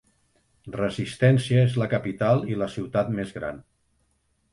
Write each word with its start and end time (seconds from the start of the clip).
Resistencia 0.75 1.59
és 1.65 1.75
la 1.81 1.87
capital 1.91 2.41
i 2.53 2.57
la 2.61 2.71
ciutat 2.77 3.13
més 3.19 3.35
gran. 3.37 3.61